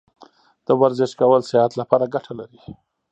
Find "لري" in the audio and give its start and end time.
2.39-2.59